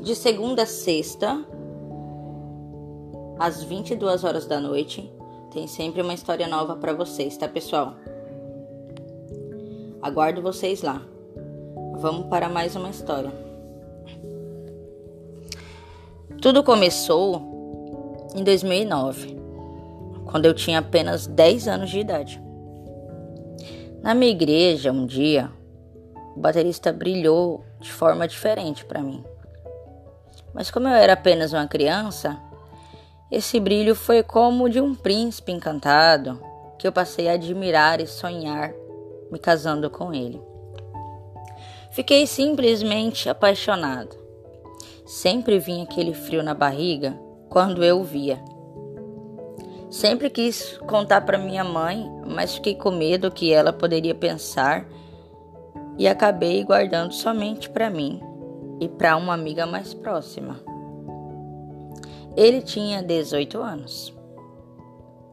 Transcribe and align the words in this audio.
De 0.01 0.15
segunda 0.15 0.63
a 0.63 0.65
sexta, 0.65 1.45
às 3.37 3.63
22 3.63 4.23
horas 4.23 4.45
da 4.45 4.57
noite, 4.59 5.12
tem 5.51 5.67
sempre 5.67 6.01
uma 6.01 6.13
história 6.13 6.48
nova 6.48 6.76
para 6.76 6.93
vocês, 6.93 7.37
tá, 7.37 7.48
pessoal? 7.48 7.95
Aguardo 10.01 10.41
vocês 10.41 10.81
lá. 10.81 11.05
Vamos 12.00 12.28
para 12.28 12.48
mais 12.48 12.78
uma 12.78 12.90
história. 12.90 13.30
Tudo 16.42 16.64
começou 16.64 18.30
em 18.34 18.42
2009, 18.42 19.38
quando 20.24 20.46
eu 20.46 20.54
tinha 20.54 20.80
apenas 20.80 21.27
10 21.27 21.68
anos 21.68 21.90
de 21.90 22.00
idade. 22.00 22.42
Na 24.02 24.14
minha 24.14 24.32
igreja, 24.32 24.94
um 24.94 25.05
dia, 25.05 25.52
o 26.38 26.40
baterista 26.40 26.94
brilhou 26.94 27.66
de 27.82 27.92
forma 27.92 28.26
diferente 28.26 28.86
para 28.86 29.02
mim. 29.02 29.22
Mas 30.54 30.72
como 30.72 30.88
eu 30.88 30.94
era 30.94 31.12
apenas 31.12 31.52
uma 31.52 31.68
criança, 31.68 32.40
esse 33.30 33.60
brilho 33.60 33.94
foi 33.94 34.24
como 34.24 34.70
de 34.70 34.80
um 34.80 34.96
príncipe 34.96 35.52
encantado 35.52 36.42
que 36.77 36.88
eu 36.88 36.94
passei 36.94 37.27
a 37.27 37.34
admirar 37.34 38.00
e 38.00 38.08
sonhar 38.08 38.72
me 39.30 39.38
casando 39.38 39.90
com 39.90 40.14
ele. 40.14 40.49
Fiquei 41.91 42.27
simplesmente 42.27 43.29
apaixonado. 43.29 44.15
Sempre 45.05 45.57
vinha 45.57 45.84
aquele 45.84 46.13
frio 46.13 46.43
na 46.43 46.54
barriga 46.54 47.20
quando 47.49 47.84
eu 47.84 48.04
via. 48.04 48.40
Sempre 49.90 50.29
quis 50.29 50.77
contar 50.87 51.21
para 51.21 51.37
minha 51.37 51.63
mãe, 51.63 52.07
mas 52.27 52.55
fiquei 52.55 52.76
com 52.76 52.91
medo 52.91 53.31
que 53.31 53.51
ela 53.51 53.73
poderia 53.73 54.13
pensar 54.13 54.87
e 55.98 56.07
acabei 56.07 56.63
guardando 56.63 57.12
somente 57.12 57.68
para 57.70 57.90
mim 57.90 58.21
e 58.79 58.87
para 58.87 59.18
uma 59.18 59.34
amiga 59.34 59.65
mais 59.65 59.93
próxima. 59.93 60.59
Ele 62.37 62.62
tinha 62.62 63.01
18 63.01 63.59
anos 63.59 64.13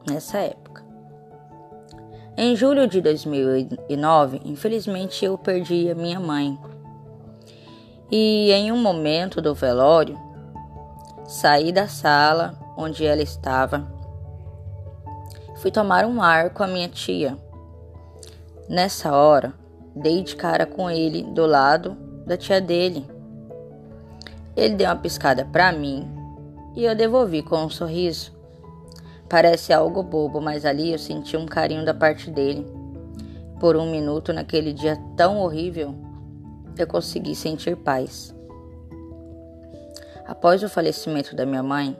nessa 0.08 0.38
época. 0.38 0.65
Em 2.38 2.54
julho 2.54 2.86
de 2.86 3.00
2009, 3.00 4.42
infelizmente 4.44 5.24
eu 5.24 5.38
perdi 5.38 5.90
a 5.90 5.94
minha 5.94 6.20
mãe. 6.20 6.58
E 8.10 8.52
em 8.52 8.70
um 8.70 8.76
momento 8.76 9.40
do 9.40 9.54
velório, 9.54 10.18
saí 11.24 11.72
da 11.72 11.88
sala 11.88 12.54
onde 12.76 13.06
ela 13.06 13.22
estava. 13.22 13.90
Fui 15.62 15.70
tomar 15.70 16.04
um 16.04 16.20
ar 16.20 16.50
com 16.50 16.62
a 16.62 16.66
minha 16.66 16.90
tia. 16.90 17.38
Nessa 18.68 19.16
hora, 19.16 19.54
dei 19.94 20.22
de 20.22 20.36
cara 20.36 20.66
com 20.66 20.90
ele 20.90 21.22
do 21.22 21.46
lado 21.46 21.96
da 22.26 22.36
tia 22.36 22.60
dele. 22.60 23.08
Ele 24.54 24.74
deu 24.74 24.88
uma 24.88 24.96
piscada 24.96 25.42
para 25.46 25.72
mim 25.72 26.06
e 26.74 26.84
eu 26.84 26.94
devolvi 26.94 27.42
com 27.42 27.64
um 27.64 27.70
sorriso. 27.70 28.35
Parece 29.28 29.72
algo 29.72 30.02
bobo, 30.02 30.40
mas 30.40 30.64
ali 30.64 30.92
eu 30.92 30.98
senti 30.98 31.36
um 31.36 31.46
carinho 31.46 31.84
da 31.84 31.92
parte 31.92 32.30
dele. 32.30 32.66
Por 33.58 33.76
um 33.76 33.90
minuto, 33.90 34.32
naquele 34.32 34.72
dia 34.72 34.96
tão 35.16 35.38
horrível, 35.38 35.94
eu 36.78 36.86
consegui 36.86 37.34
sentir 37.34 37.76
paz. 37.76 38.34
Após 40.26 40.62
o 40.62 40.68
falecimento 40.68 41.34
da 41.34 41.44
minha 41.44 41.62
mãe, 41.62 41.96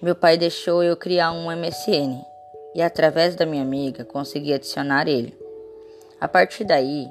meu 0.00 0.14
pai 0.14 0.36
deixou 0.36 0.82
eu 0.82 0.96
criar 0.96 1.32
um 1.32 1.50
MSN 1.50 2.20
e, 2.74 2.82
através 2.82 3.34
da 3.34 3.44
minha 3.44 3.62
amiga, 3.62 4.04
consegui 4.04 4.52
adicionar 4.52 5.08
ele. 5.08 5.36
A 6.20 6.28
partir 6.28 6.64
daí, 6.64 7.08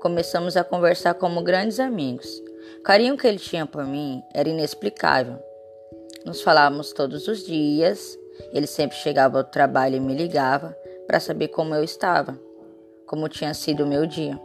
começamos 0.00 0.56
a 0.56 0.64
conversar 0.64 1.14
como 1.14 1.42
grandes 1.42 1.80
amigos. 1.80 2.28
O 2.78 2.82
carinho 2.82 3.16
que 3.16 3.26
ele 3.26 3.38
tinha 3.38 3.64
por 3.64 3.84
mim 3.84 4.22
era 4.34 4.48
inexplicável. 4.48 5.38
Nos 6.24 6.42
falávamos 6.42 6.92
todos 6.92 7.26
os 7.28 7.44
dias. 7.44 8.18
Ele 8.52 8.66
sempre 8.66 8.96
chegava 8.96 9.38
ao 9.38 9.44
trabalho 9.44 9.96
e 9.96 10.00
me 10.00 10.14
ligava 10.14 10.76
para 11.06 11.18
saber 11.18 11.48
como 11.48 11.74
eu 11.74 11.82
estava, 11.82 12.38
como 13.06 13.28
tinha 13.28 13.54
sido 13.54 13.84
o 13.84 13.86
meu 13.86 14.06
dia. 14.06 14.38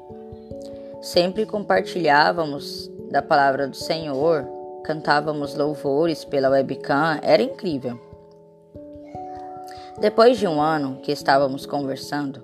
Sempre 1.01 1.45
compartilhávamos 1.45 2.89
da 3.11 3.21
palavra 3.21 3.67
do 3.67 3.75
Senhor, 3.75 4.47
cantávamos 4.83 5.55
louvores 5.55 6.25
pela 6.25 6.49
webcam, 6.49 7.19
era 7.21 7.43
incrível. 7.43 7.99
Depois 9.99 10.37
de 10.37 10.47
um 10.47 10.61
ano 10.61 10.99
que 11.01 11.11
estávamos 11.11 11.65
conversando, 11.65 12.41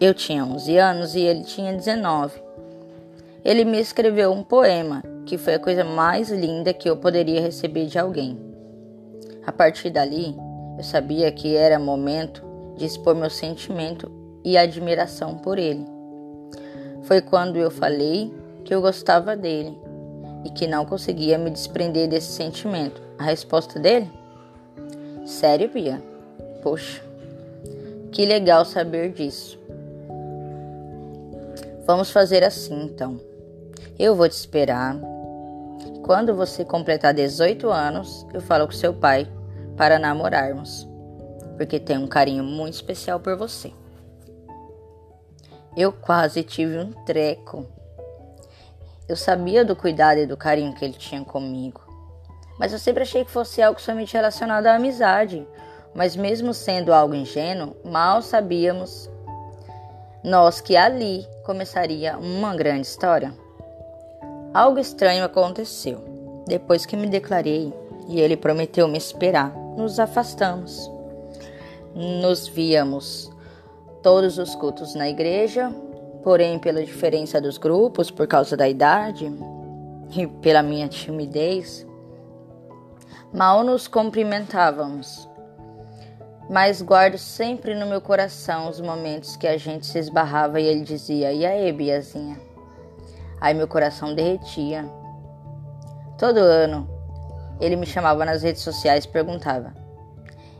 eu 0.00 0.14
tinha 0.14 0.44
11 0.44 0.76
anos 0.76 1.14
e 1.14 1.20
ele 1.20 1.44
tinha 1.44 1.72
19. 1.72 2.40
Ele 3.44 3.64
me 3.64 3.80
escreveu 3.80 4.32
um 4.32 4.44
poema 4.44 5.02
que 5.28 5.36
foi 5.36 5.56
a 5.56 5.58
coisa 5.58 5.84
mais 5.84 6.30
linda 6.30 6.72
que 6.72 6.88
eu 6.88 6.96
poderia 6.96 7.38
receber 7.38 7.84
de 7.84 7.98
alguém. 7.98 8.38
A 9.46 9.52
partir 9.52 9.90
dali, 9.90 10.34
eu 10.78 10.82
sabia 10.82 11.30
que 11.30 11.54
era 11.54 11.78
momento 11.78 12.42
de 12.78 12.86
expor 12.86 13.14
meu 13.14 13.28
sentimento 13.28 14.10
e 14.42 14.56
admiração 14.56 15.36
por 15.36 15.58
ele. 15.58 15.84
Foi 17.02 17.20
quando 17.20 17.56
eu 17.56 17.70
falei 17.70 18.32
que 18.64 18.74
eu 18.74 18.80
gostava 18.80 19.36
dele 19.36 19.78
e 20.46 20.50
que 20.50 20.66
não 20.66 20.86
conseguia 20.86 21.36
me 21.36 21.50
desprender 21.50 22.08
desse 22.08 22.32
sentimento. 22.32 23.02
A 23.18 23.24
resposta 23.24 23.78
dele? 23.78 24.10
Sério, 25.26 25.68
Bia? 25.68 26.02
Poxa, 26.62 27.02
que 28.12 28.24
legal 28.24 28.64
saber 28.64 29.12
disso. 29.12 29.58
Vamos 31.86 32.10
fazer 32.10 32.42
assim 32.42 32.82
então. 32.84 33.20
Eu 33.98 34.14
vou 34.14 34.26
te 34.26 34.32
esperar 34.32 34.98
quando 36.08 36.34
você 36.34 36.64
completar 36.64 37.12
18 37.12 37.68
anos, 37.68 38.26
eu 38.32 38.40
falo 38.40 38.64
com 38.64 38.72
seu 38.72 38.94
pai 38.94 39.30
para 39.76 39.98
namorarmos, 39.98 40.88
porque 41.58 41.78
tem 41.78 41.98
um 41.98 42.06
carinho 42.06 42.42
muito 42.42 42.72
especial 42.72 43.20
por 43.20 43.36
você. 43.36 43.74
Eu 45.76 45.92
quase 45.92 46.42
tive 46.42 46.78
um 46.78 46.92
treco. 47.04 47.66
Eu 49.06 49.16
sabia 49.16 49.62
do 49.66 49.76
cuidado 49.76 50.16
e 50.20 50.24
do 50.24 50.34
carinho 50.34 50.74
que 50.74 50.82
ele 50.82 50.94
tinha 50.94 51.22
comigo, 51.22 51.82
mas 52.58 52.72
eu 52.72 52.78
sempre 52.78 53.02
achei 53.02 53.22
que 53.22 53.30
fosse 53.30 53.60
algo 53.60 53.78
somente 53.78 54.14
relacionado 54.14 54.66
à 54.66 54.76
amizade. 54.76 55.46
Mas 55.94 56.16
mesmo 56.16 56.54
sendo 56.54 56.90
algo 56.90 57.14
ingênuo, 57.14 57.76
mal 57.84 58.22
sabíamos 58.22 59.10
nós 60.24 60.58
que 60.58 60.74
ali 60.74 61.28
começaria 61.44 62.16
uma 62.16 62.56
grande 62.56 62.86
história. 62.86 63.30
Algo 64.54 64.78
estranho 64.78 65.24
aconteceu. 65.24 66.07
Depois 66.48 66.86
que 66.86 66.96
me 66.96 67.06
declarei 67.06 67.74
e 68.08 68.18
ele 68.18 68.34
prometeu 68.34 68.88
me 68.88 68.96
esperar, 68.96 69.54
nos 69.76 70.00
afastamos. 70.00 70.90
Nos 71.94 72.48
víamos 72.48 73.30
todos 74.02 74.38
os 74.38 74.54
cultos 74.54 74.94
na 74.94 75.10
igreja, 75.10 75.70
porém, 76.24 76.58
pela 76.58 76.82
diferença 76.82 77.38
dos 77.38 77.58
grupos, 77.58 78.10
por 78.10 78.26
causa 78.26 78.56
da 78.56 78.66
idade 78.66 79.30
e 80.16 80.26
pela 80.26 80.62
minha 80.62 80.88
timidez, 80.88 81.86
mal 83.30 83.62
nos 83.62 83.86
cumprimentávamos. 83.86 85.28
Mas 86.48 86.80
guardo 86.80 87.18
sempre 87.18 87.74
no 87.74 87.84
meu 87.84 88.00
coração 88.00 88.70
os 88.70 88.80
momentos 88.80 89.36
que 89.36 89.46
a 89.46 89.58
gente 89.58 89.84
se 89.84 89.98
esbarrava 89.98 90.58
e 90.58 90.64
ele 90.64 90.80
dizia: 90.80 91.30
E 91.30 91.44
aí, 91.44 91.70
Biazinha? 91.70 92.40
Aí 93.38 93.52
meu 93.52 93.68
coração 93.68 94.14
derretia. 94.14 94.90
Todo 96.18 96.38
ano 96.38 96.88
ele 97.60 97.76
me 97.76 97.86
chamava 97.86 98.24
nas 98.24 98.42
redes 98.42 98.62
sociais 98.62 99.04
e 99.04 99.08
perguntava: 99.08 99.72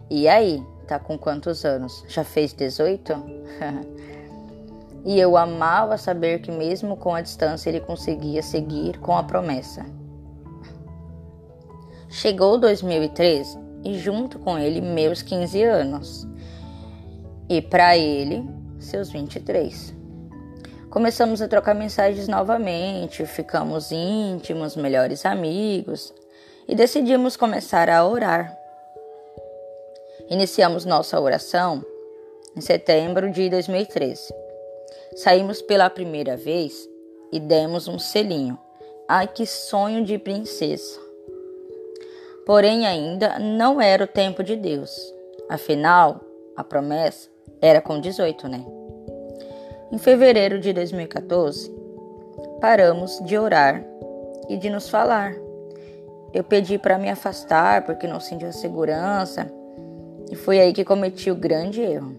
E 0.08 0.28
aí, 0.28 0.64
tá 0.86 0.98
com 0.98 1.18
quantos 1.18 1.64
anos? 1.64 2.04
Já 2.08 2.24
fez 2.24 2.52
18? 2.52 3.12
E 5.04 5.18
eu 5.18 5.36
amava 5.36 5.96
saber 5.96 6.40
que, 6.40 6.50
mesmo 6.50 6.96
com 6.96 7.14
a 7.14 7.22
distância, 7.22 7.70
ele 7.70 7.80
conseguia 7.80 8.42
seguir 8.42 8.98
com 8.98 9.16
a 9.16 9.22
promessa. 9.22 9.86
Chegou 12.10 12.58
2013 12.58 13.58
e, 13.84 13.96
junto 13.96 14.38
com 14.38 14.58
ele, 14.58 14.80
meus 14.80 15.22
15 15.22 15.62
anos. 15.62 16.28
E 17.48 17.62
para 17.62 17.96
ele, 17.96 18.46
seus 18.78 19.10
23. 19.10 19.94
Começamos 20.98 21.40
a 21.40 21.46
trocar 21.46 21.76
mensagens 21.76 22.26
novamente, 22.26 23.24
ficamos 23.24 23.92
íntimos, 23.92 24.74
melhores 24.74 25.24
amigos 25.24 26.12
e 26.66 26.74
decidimos 26.74 27.36
começar 27.36 27.88
a 27.88 28.04
orar. 28.04 28.58
Iniciamos 30.28 30.84
nossa 30.84 31.20
oração 31.20 31.84
em 32.56 32.60
setembro 32.60 33.30
de 33.30 33.48
2013. 33.48 34.34
Saímos 35.14 35.62
pela 35.62 35.88
primeira 35.88 36.36
vez 36.36 36.88
e 37.30 37.38
demos 37.38 37.86
um 37.86 38.00
selinho. 38.00 38.58
Ai, 39.08 39.28
que 39.28 39.46
sonho 39.46 40.04
de 40.04 40.18
princesa! 40.18 40.98
Porém, 42.44 42.88
ainda 42.88 43.38
não 43.38 43.80
era 43.80 44.02
o 44.02 44.08
tempo 44.08 44.42
de 44.42 44.56
Deus. 44.56 44.90
Afinal, 45.48 46.20
a 46.56 46.64
promessa 46.64 47.28
era 47.60 47.80
com 47.80 48.00
18, 48.00 48.48
né? 48.48 48.77
Em 49.90 49.96
fevereiro 49.96 50.60
de 50.60 50.70
2014, 50.74 51.74
paramos 52.60 53.18
de 53.24 53.38
orar 53.38 53.82
e 54.46 54.58
de 54.58 54.68
nos 54.68 54.90
falar. 54.90 55.34
Eu 56.34 56.44
pedi 56.44 56.78
para 56.78 56.98
me 56.98 57.08
afastar 57.08 57.86
porque 57.86 58.06
não 58.06 58.20
sentia 58.20 58.52
segurança 58.52 59.50
e 60.30 60.36
foi 60.36 60.60
aí 60.60 60.74
que 60.74 60.84
cometi 60.84 61.30
o 61.30 61.34
grande 61.34 61.80
erro, 61.80 62.14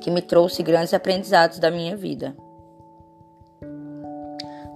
que 0.00 0.10
me 0.10 0.22
trouxe 0.22 0.62
grandes 0.62 0.94
aprendizados 0.94 1.58
da 1.58 1.70
minha 1.70 1.94
vida. 1.94 2.34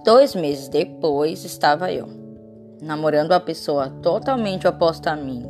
Dois 0.05 0.35
meses 0.35 0.67
depois 0.67 1.43
estava 1.43 1.91
eu, 1.91 2.07
namorando 2.83 3.31
uma 3.31 3.39
pessoa 3.39 3.89
totalmente 4.03 4.67
oposta 4.67 5.09
a 5.09 5.15
mim, 5.15 5.43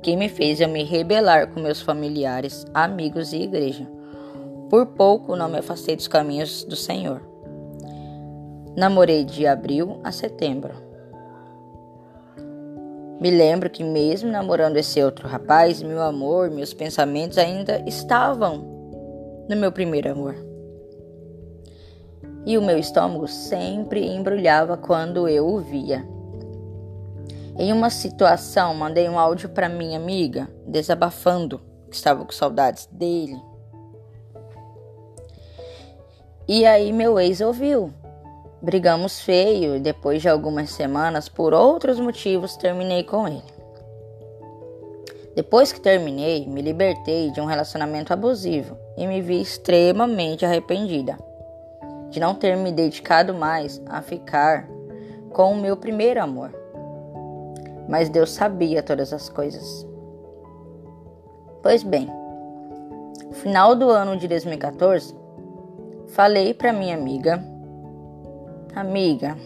que 0.00 0.14
me 0.14 0.28
fez 0.28 0.60
eu 0.60 0.68
me 0.68 0.84
rebelar 0.84 1.48
com 1.48 1.58
meus 1.58 1.82
familiares, 1.82 2.64
amigos 2.72 3.32
e 3.32 3.42
igreja. 3.42 3.93
Por 4.74 4.86
pouco 4.86 5.36
não 5.36 5.48
me 5.48 5.58
afastei 5.58 5.94
dos 5.94 6.08
caminhos 6.08 6.64
do 6.64 6.74
Senhor. 6.74 7.22
Namorei 8.76 9.24
de 9.24 9.46
abril 9.46 10.00
a 10.02 10.10
setembro. 10.10 10.74
Me 13.20 13.30
lembro 13.30 13.70
que, 13.70 13.84
mesmo 13.84 14.32
namorando 14.32 14.76
esse 14.76 15.00
outro 15.00 15.28
rapaz, 15.28 15.80
meu 15.80 16.02
amor, 16.02 16.50
meus 16.50 16.74
pensamentos 16.74 17.38
ainda 17.38 17.84
estavam 17.86 18.64
no 19.48 19.54
meu 19.54 19.70
primeiro 19.70 20.10
amor. 20.10 20.34
E 22.44 22.58
o 22.58 22.62
meu 22.62 22.76
estômago 22.76 23.28
sempre 23.28 24.04
embrulhava 24.04 24.76
quando 24.76 25.28
eu 25.28 25.46
o 25.46 25.60
via. 25.60 26.04
Em 27.56 27.72
uma 27.72 27.90
situação, 27.90 28.74
mandei 28.74 29.08
um 29.08 29.20
áudio 29.20 29.50
para 29.50 29.68
minha 29.68 29.96
amiga, 29.96 30.48
desabafando 30.66 31.60
que 31.88 31.94
estava 31.94 32.24
com 32.24 32.32
saudades 32.32 32.88
dele. 32.90 33.53
E 36.46 36.66
aí 36.66 36.92
meu 36.92 37.18
ex 37.18 37.40
ouviu. 37.40 37.92
Brigamos 38.60 39.20
feio 39.20 39.76
e 39.76 39.80
depois 39.80 40.22
de 40.22 40.28
algumas 40.28 40.70
semanas, 40.70 41.28
por 41.28 41.52
outros 41.52 42.00
motivos, 42.00 42.56
terminei 42.56 43.04
com 43.04 43.28
ele. 43.28 43.42
Depois 45.34 45.72
que 45.72 45.80
terminei, 45.80 46.46
me 46.46 46.62
libertei 46.62 47.30
de 47.30 47.40
um 47.40 47.44
relacionamento 47.44 48.12
abusivo 48.12 48.76
e 48.96 49.06
me 49.06 49.20
vi 49.20 49.40
extremamente 49.40 50.46
arrependida 50.46 51.18
de 52.10 52.20
não 52.20 52.34
ter 52.34 52.56
me 52.56 52.70
dedicado 52.70 53.34
mais 53.34 53.82
a 53.86 54.00
ficar 54.00 54.68
com 55.30 55.52
o 55.52 55.56
meu 55.56 55.76
primeiro 55.76 56.22
amor 56.22 56.64
mas 57.88 58.08
Deus 58.08 58.30
sabia 58.30 58.82
todas 58.82 59.12
as 59.12 59.28
coisas. 59.28 59.86
Pois 61.62 61.82
bem, 61.82 62.08
final 63.32 63.74
do 63.74 63.88
ano 63.90 64.16
de 64.16 64.28
2014, 64.28 65.14
falei 66.14 66.54
para 66.54 66.72
minha 66.72 66.94
amiga, 66.94 67.44
amiga, 68.74 69.36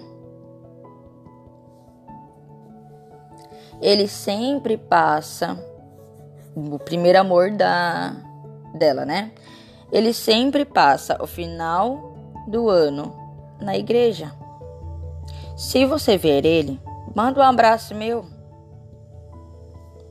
ele 3.82 4.06
sempre 4.06 4.76
passa 4.76 5.58
o 6.54 6.78
primeiro 6.78 7.18
amor 7.18 7.50
da 7.50 8.14
dela, 8.74 9.04
né? 9.04 9.32
Ele 9.90 10.12
sempre 10.12 10.64
passa 10.64 11.22
o 11.22 11.26
final 11.26 12.14
do 12.46 12.68
ano 12.68 13.12
na 13.60 13.76
igreja. 13.76 14.32
Se 15.56 15.84
você 15.84 16.16
ver 16.16 16.44
ele, 16.44 16.80
Manda 17.18 17.40
um 17.40 17.42
abraço 17.42 17.96
meu. 17.96 18.24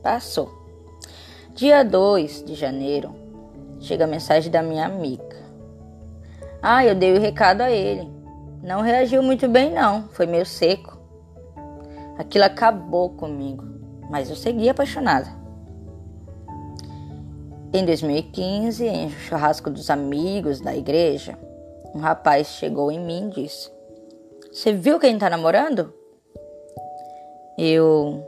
Passou. 0.04 0.52
Dia 1.54 1.82
2 1.82 2.44
de 2.44 2.54
janeiro, 2.54 3.16
chega 3.80 4.04
a 4.04 4.08
mensagem 4.08 4.52
da 4.52 4.62
minha 4.62 4.86
amiga. 4.86 5.27
Ah, 6.62 6.86
eu 6.86 6.96
dei 6.96 7.16
o 7.16 7.20
recado 7.20 7.62
a 7.62 7.72
ele. 7.72 8.10
Não 8.64 8.82
reagiu 8.82 9.22
muito 9.22 9.48
bem, 9.48 9.72
não. 9.74 10.08
Foi 10.10 10.26
meio 10.26 10.46
seco. 10.46 10.98
Aquilo 12.18 12.46
acabou 12.46 13.12
comigo, 13.12 13.64
mas 14.10 14.30
eu 14.30 14.36
segui 14.36 14.68
apaixonada. 14.68 15.28
Em 17.72 17.86
2015, 17.86 18.86
em 18.86 19.06
um 19.06 19.10
churrasco 19.10 19.70
dos 19.70 19.90
amigos 19.90 20.60
da 20.60 20.76
igreja, 20.76 21.38
um 21.94 22.00
rapaz 22.00 22.48
chegou 22.48 22.92
em 22.92 23.00
mim 23.00 23.28
e 23.28 23.42
disse: 23.42 23.72
Você 24.52 24.74
viu 24.74 25.00
quem 25.00 25.18
tá 25.18 25.30
namorando? 25.30 25.94
Eu, 27.58 28.24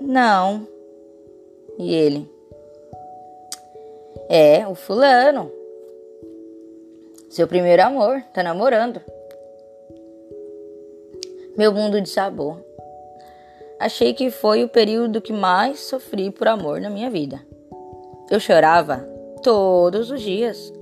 não. 0.00 0.66
E 1.78 1.94
ele, 1.94 2.30
é, 4.28 4.66
o 4.68 4.74
fulano. 4.74 5.59
Seu 7.30 7.46
primeiro 7.46 7.80
amor, 7.84 8.20
tá 8.34 8.42
namorando. 8.42 9.00
Meu 11.56 11.72
mundo 11.72 12.00
desabou. 12.00 12.58
Achei 13.78 14.12
que 14.12 14.32
foi 14.32 14.64
o 14.64 14.68
período 14.68 15.22
que 15.22 15.32
mais 15.32 15.78
sofri 15.78 16.32
por 16.32 16.48
amor 16.48 16.80
na 16.80 16.90
minha 16.90 17.08
vida. 17.08 17.40
Eu 18.28 18.40
chorava 18.40 19.08
todos 19.44 20.10
os 20.10 20.20
dias 20.20 20.72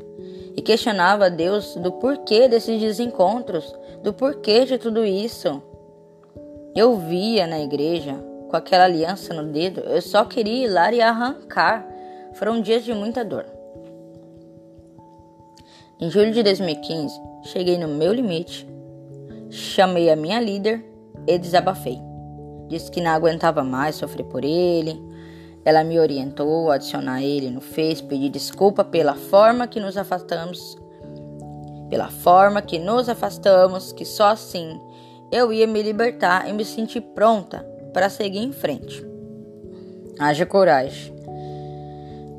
e 0.56 0.62
questionava 0.62 1.26
a 1.26 1.28
Deus 1.28 1.76
do 1.76 1.92
porquê 1.92 2.48
desses 2.48 2.80
desencontros, 2.80 3.70
do 4.02 4.14
porquê 4.14 4.64
de 4.64 4.78
tudo 4.78 5.04
isso. 5.04 5.62
Eu 6.74 6.96
via 6.96 7.46
na 7.46 7.60
igreja 7.60 8.14
com 8.48 8.56
aquela 8.56 8.84
aliança 8.84 9.34
no 9.34 9.52
dedo, 9.52 9.80
eu 9.80 10.00
só 10.00 10.24
queria 10.24 10.64
ir 10.64 10.68
lá 10.68 10.90
e 10.90 11.02
arrancar. 11.02 11.86
Foram 12.32 12.62
dias 12.62 12.84
de 12.84 12.94
muita 12.94 13.22
dor. 13.22 13.57
Em 16.00 16.08
julho 16.08 16.30
de 16.30 16.44
2015, 16.44 17.20
cheguei 17.42 17.76
no 17.76 17.88
meu 17.88 18.12
limite, 18.12 18.68
chamei 19.50 20.08
a 20.08 20.14
minha 20.14 20.40
líder 20.40 20.84
e 21.26 21.36
desabafei. 21.36 21.98
Disse 22.68 22.88
que 22.88 23.00
não 23.00 23.10
aguentava 23.10 23.64
mais 23.64 23.96
sofrer 23.96 24.24
por 24.26 24.44
ele. 24.44 24.96
Ela 25.64 25.82
me 25.82 25.98
orientou 25.98 26.70
a 26.70 26.76
adicionar 26.76 27.20
ele 27.24 27.50
no 27.50 27.60
Face, 27.60 28.00
pedir 28.00 28.28
desculpa 28.28 28.84
pela 28.84 29.14
forma 29.14 29.66
que 29.66 29.80
nos 29.80 29.96
afastamos, 29.96 30.78
pela 31.90 32.08
forma 32.08 32.62
que 32.62 32.78
nos 32.78 33.08
afastamos, 33.08 33.92
que 33.92 34.04
só 34.04 34.28
assim 34.28 34.80
eu 35.32 35.52
ia 35.52 35.66
me 35.66 35.82
libertar 35.82 36.48
e 36.48 36.52
me 36.52 36.64
sentir 36.64 37.00
pronta 37.00 37.66
para 37.92 38.08
seguir 38.08 38.38
em 38.38 38.52
frente. 38.52 39.04
Haja 40.16 40.46
coragem. 40.46 41.12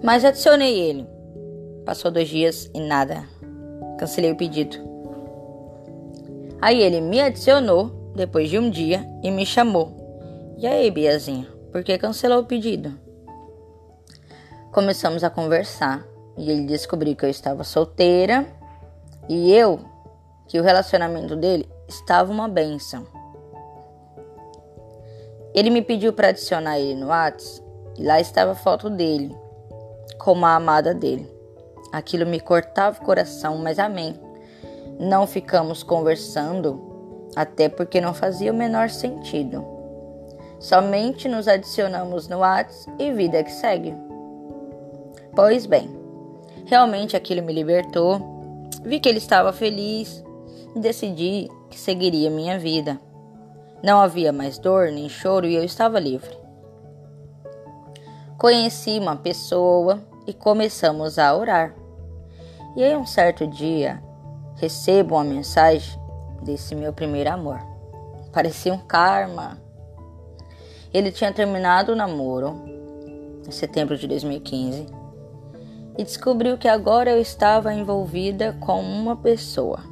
Mas 0.01 0.23
adicionei 0.23 0.79
ele. 0.79 1.05
Passou 1.85 2.09
dois 2.09 2.29
dias 2.29 2.71
e 2.73 2.79
nada. 2.79 3.38
Cancelei 3.99 4.31
o 4.31 4.35
pedido. 4.37 4.77
Aí 6.61 6.81
ele 6.81 7.01
me 7.01 7.19
adicionou 7.19 8.13
depois 8.15 8.49
de 8.49 8.57
um 8.57 8.69
dia 8.69 9.05
e 9.21 9.29
me 9.29 9.45
chamou. 9.45 10.55
E 10.57 10.65
aí, 10.65 10.89
Biazinha, 10.89 11.45
por 11.69 11.83
que 11.83 11.97
cancelou 11.97 12.39
o 12.39 12.45
pedido? 12.45 12.97
Começamos 14.71 15.21
a 15.21 15.29
conversar 15.29 16.07
e 16.37 16.49
ele 16.49 16.65
descobriu 16.65 17.13
que 17.13 17.25
eu 17.25 17.29
estava 17.29 17.65
solteira 17.65 18.47
e 19.27 19.53
eu 19.53 19.81
que 20.47 20.57
o 20.57 20.63
relacionamento 20.63 21.35
dele 21.35 21.69
estava 21.85 22.31
uma 22.31 22.47
benção. 22.47 23.05
Ele 25.53 25.69
me 25.69 25.81
pediu 25.81 26.13
para 26.13 26.29
adicionar 26.29 26.79
ele 26.79 26.95
no 26.95 27.07
WhatsApp 27.07 27.67
e 27.97 28.03
lá 28.05 28.17
estava 28.21 28.51
a 28.51 28.55
foto 28.55 28.89
dele, 28.89 29.35
como 30.17 30.45
a 30.45 30.55
amada 30.55 30.93
dele. 30.93 31.38
Aquilo 31.91 32.25
me 32.25 32.39
cortava 32.39 32.99
o 33.01 33.05
coração, 33.05 33.57
mas 33.57 33.79
amém. 33.79 34.15
Não 34.99 35.25
ficamos 35.25 35.83
conversando, 35.83 37.29
até 37.35 37.69
porque 37.69 38.01
não 38.01 38.13
fazia 38.13 38.51
o 38.51 38.55
menor 38.55 38.89
sentido. 38.89 39.65
Somente 40.59 41.27
nos 41.27 41.47
adicionamos 41.47 42.27
no 42.27 42.39
WhatsApp 42.39 42.91
e 42.99 43.11
vida 43.11 43.43
que 43.43 43.51
segue. 43.51 43.95
Pois 45.35 45.65
bem, 45.65 45.89
realmente 46.65 47.15
aquilo 47.15 47.41
me 47.41 47.53
libertou 47.53 48.39
Vi 48.83 48.99
que 48.99 49.09
ele 49.09 49.17
estava 49.17 49.51
feliz 49.51 50.23
e 50.73 50.79
decidi 50.79 51.49
que 51.69 51.77
seguiria 51.77 52.29
minha 52.29 52.57
vida. 52.57 52.99
Não 53.83 53.99
havia 53.99 54.31
mais 54.31 54.57
dor 54.57 54.91
nem 54.91 55.09
choro 55.09 55.45
e 55.45 55.55
eu 55.55 55.63
estava 55.63 55.99
livre. 55.99 56.37
Conheci 58.37 58.97
uma 58.97 59.17
pessoa 59.17 60.01
e 60.25 60.33
começamos 60.33 61.19
a 61.19 61.35
orar. 61.35 61.75
E 62.75 62.83
aí, 62.83 62.95
um 62.95 63.05
certo 63.05 63.47
dia, 63.47 64.01
recebo 64.55 65.15
uma 65.15 65.23
mensagem 65.23 65.99
desse 66.43 66.75
meu 66.75 66.93
primeiro 66.93 67.31
amor. 67.31 67.59
Parecia 68.31 68.73
um 68.73 68.77
karma. 68.77 69.57
Ele 70.93 71.11
tinha 71.11 71.33
terminado 71.33 71.91
o 71.91 71.95
namoro 71.95 72.55
em 73.47 73.51
setembro 73.51 73.97
de 73.97 74.07
2015 74.07 74.85
e 75.97 76.03
descobriu 76.03 76.57
que 76.57 76.67
agora 76.67 77.11
eu 77.11 77.21
estava 77.21 77.73
envolvida 77.73 78.53
com 78.59 78.81
uma 78.81 79.15
pessoa. 79.15 79.83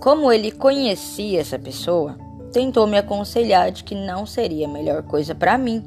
Como 0.00 0.32
ele 0.32 0.50
conhecia 0.50 1.40
essa 1.40 1.58
pessoa, 1.58 2.16
tentou 2.52 2.86
me 2.86 2.98
aconselhar 2.98 3.70
de 3.70 3.84
que 3.84 3.94
não 3.94 4.26
seria 4.26 4.66
a 4.66 4.70
melhor 4.70 5.02
coisa 5.02 5.34
para 5.34 5.56
mim. 5.56 5.84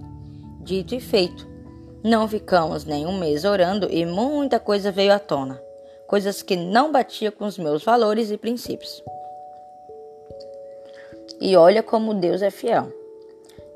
Dito 0.61 0.95
e 0.95 0.99
feito. 0.99 1.52
Não 2.03 2.27
ficamos 2.27 2.83
nem 2.83 3.05
um 3.05 3.17
mês 3.17 3.45
orando 3.45 3.89
e 3.89 4.05
muita 4.05 4.59
coisa 4.59 4.91
veio 4.91 5.13
à 5.13 5.19
tona, 5.19 5.61
coisas 6.05 6.41
que 6.41 6.57
não 6.57 6.91
batia 6.91 7.31
com 7.31 7.45
os 7.45 7.57
meus 7.57 7.81
valores 7.81 8.29
e 8.29 8.37
princípios. 8.37 9.01
E 11.39 11.55
olha 11.55 11.81
como 11.81 12.13
Deus 12.13 12.41
é 12.41 12.51
fiel. 12.51 12.91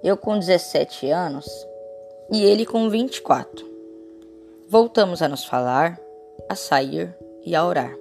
Eu 0.04 0.18
com 0.18 0.38
17 0.38 1.10
anos 1.10 1.48
e 2.30 2.44
ele 2.44 2.66
com 2.66 2.90
24. 2.90 3.66
Voltamos 4.68 5.22
a 5.22 5.30
nos 5.30 5.46
falar, 5.46 5.98
a 6.50 6.56
sair 6.56 7.16
e 7.46 7.56
a 7.56 7.66
orar. 7.66 7.98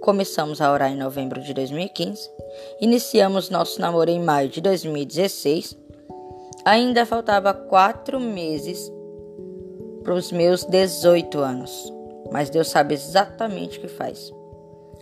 Começamos 0.00 0.60
a 0.60 0.70
orar 0.70 0.92
em 0.92 0.96
novembro 0.96 1.40
de 1.40 1.52
2015, 1.52 2.30
iniciamos 2.80 3.50
nosso 3.50 3.80
namoro 3.80 4.10
em 4.10 4.20
maio 4.20 4.48
de 4.48 4.60
2016. 4.60 5.76
Ainda 6.64 7.04
faltava 7.04 7.52
quatro 7.52 8.20
meses 8.20 8.93
para 10.04 10.14
os 10.14 10.30
meus 10.30 10.64
18 10.64 11.38
anos, 11.40 11.92
mas 12.30 12.50
Deus 12.50 12.68
sabe 12.68 12.94
exatamente 12.94 13.78
o 13.78 13.80
que 13.80 13.88
faz. 13.88 14.32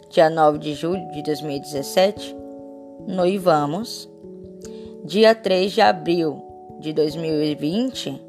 Dia 0.09 0.31
9 0.31 0.59
de 0.59 0.75
julho 0.75 1.11
de 1.11 1.23
2017, 1.23 2.37
noivamos. 3.07 4.09
Dia 5.05 5.35
3 5.35 5.73
de 5.73 5.81
abril 5.81 6.41
de 6.79 6.93
2020, 6.93 8.23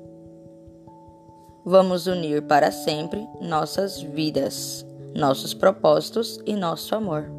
vamos 1.64 2.08
unir 2.08 2.42
para 2.42 2.72
sempre 2.72 3.28
nossas 3.40 4.02
vidas, 4.02 4.84
nossos 5.16 5.54
propósitos 5.54 6.40
e 6.48 6.56
nosso 6.56 6.96
amor. 6.96 7.30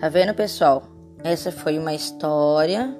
Tá 0.00 0.08
vendo, 0.08 0.34
pessoal? 0.34 0.82
Essa 1.22 1.52
foi 1.52 1.78
uma 1.78 1.94
história 1.94 2.94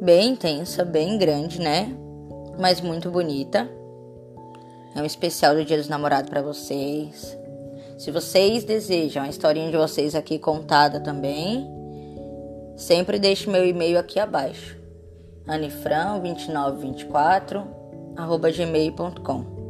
bem 0.00 0.30
intensa, 0.30 0.84
bem 0.84 1.16
grande, 1.18 1.60
né? 1.60 1.92
Mas 2.58 2.80
muito 2.80 3.10
bonita. 3.10 3.68
É 4.94 5.02
um 5.02 5.04
especial 5.04 5.54
do 5.54 5.62
Dia 5.64 5.76
dos 5.76 5.88
Namorados 5.88 6.30
para 6.30 6.42
vocês. 6.42 7.36
Se 7.98 8.10
vocês 8.10 8.64
desejam 8.64 9.22
a 9.22 9.28
historinha 9.28 9.70
de 9.70 9.76
vocês 9.76 10.14
aqui 10.14 10.38
contada 10.38 11.00
também, 11.00 11.70
sempre 12.76 13.18
deixe 13.18 13.50
meu 13.50 13.66
e-mail 13.66 13.98
aqui 13.98 14.18
abaixo. 14.18 14.78
anifran2924 15.46 17.66
arroba 18.16 18.50
gmail.com 18.50 19.60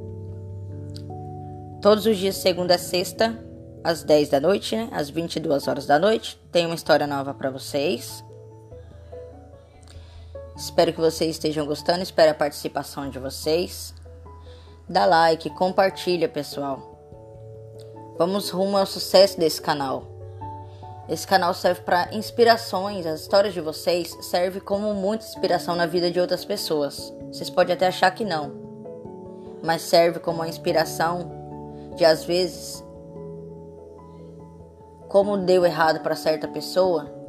Todos 1.82 2.06
os 2.06 2.16
dias, 2.16 2.36
segunda 2.36 2.76
a 2.76 2.78
sexta, 2.78 3.36
às 3.82 4.04
10 4.04 4.28
da 4.28 4.40
noite, 4.40 4.76
né? 4.76 4.88
Às 4.92 5.10
22 5.10 5.66
horas 5.66 5.86
da 5.86 5.98
noite, 5.98 6.38
tem 6.52 6.66
uma 6.66 6.74
história 6.74 7.06
nova 7.06 7.34
para 7.34 7.50
vocês. 7.50 8.22
Espero 10.60 10.92
que 10.92 11.00
vocês 11.00 11.30
estejam 11.30 11.64
gostando, 11.64 12.02
espero 12.02 12.32
a 12.32 12.34
participação 12.34 13.08
de 13.08 13.18
vocês. 13.18 13.94
Dá 14.86 15.06
like, 15.06 15.48
compartilha, 15.48 16.28
pessoal. 16.28 17.00
Vamos 18.18 18.50
rumo 18.50 18.76
ao 18.76 18.84
sucesso 18.84 19.40
desse 19.40 19.58
canal. 19.58 20.04
Esse 21.08 21.26
canal 21.26 21.54
serve 21.54 21.80
para 21.80 22.14
inspirações, 22.14 23.06
as 23.06 23.22
histórias 23.22 23.54
de 23.54 23.60
vocês 23.62 24.14
servem 24.20 24.60
como 24.60 24.92
muita 24.92 25.24
inspiração 25.24 25.74
na 25.74 25.86
vida 25.86 26.10
de 26.10 26.20
outras 26.20 26.44
pessoas. 26.44 27.10
Vocês 27.32 27.48
podem 27.48 27.74
até 27.74 27.86
achar 27.86 28.10
que 28.10 28.22
não, 28.22 28.52
mas 29.62 29.80
serve 29.80 30.18
como 30.18 30.40
uma 30.40 30.48
inspiração 30.48 31.30
de 31.96 32.04
às 32.04 32.22
vezes 32.22 32.84
como 35.08 35.38
deu 35.38 35.64
errado 35.64 36.00
para 36.00 36.14
certa 36.14 36.46
pessoa, 36.46 37.19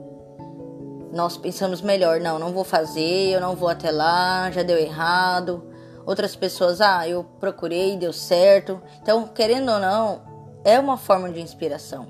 nós 1.11 1.37
pensamos 1.37 1.81
melhor, 1.81 2.19
não, 2.19 2.39
não 2.39 2.51
vou 2.51 2.63
fazer, 2.63 3.33
eu 3.33 3.41
não 3.41 3.55
vou 3.55 3.69
até 3.69 3.91
lá, 3.91 4.49
já 4.51 4.63
deu 4.63 4.77
errado. 4.77 5.63
Outras 6.05 6.35
pessoas, 6.35 6.81
ah, 6.81 7.07
eu 7.07 7.23
procurei, 7.39 7.97
deu 7.97 8.13
certo. 8.13 8.81
Então, 9.01 9.27
querendo 9.27 9.71
ou 9.71 9.79
não, 9.79 10.21
é 10.63 10.79
uma 10.79 10.97
forma 10.97 11.29
de 11.29 11.41
inspiração 11.41 12.07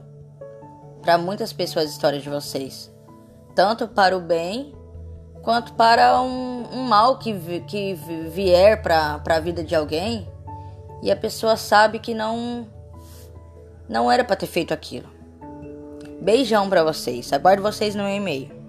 para 1.01 1.17
muitas 1.17 1.51
pessoas 1.51 1.85
a 1.85 1.89
história 1.89 2.19
de 2.19 2.29
vocês, 2.29 2.91
tanto 3.55 3.87
para 3.87 4.15
o 4.15 4.21
bem 4.21 4.73
quanto 5.41 5.73
para 5.73 6.21
um, 6.21 6.63
um 6.71 6.83
mal 6.83 7.17
que, 7.17 7.33
que 7.61 7.95
vier 8.29 8.81
para 8.81 9.21
a 9.27 9.39
vida 9.39 9.63
de 9.63 9.75
alguém 9.75 10.31
e 11.01 11.11
a 11.11 11.15
pessoa 11.15 11.57
sabe 11.57 11.97
que 11.97 12.13
não 12.13 12.67
não 13.89 14.09
era 14.09 14.23
para 14.23 14.35
ter 14.35 14.47
feito 14.47 14.73
aquilo. 14.73 15.09
Beijão 16.21 16.69
para 16.69 16.83
vocês. 16.83 17.33
Aguardo 17.33 17.61
vocês 17.61 17.93
no 17.95 18.07
e-mail. 18.07 18.60